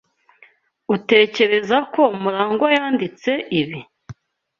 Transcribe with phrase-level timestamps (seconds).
[0.95, 3.79] Utekereza ko Murangwa yanditse ibi?